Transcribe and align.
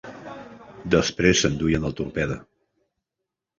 Després 0.95 1.43
s'enduien 1.45 1.87
el 1.91 1.95
torpede. 2.01 2.41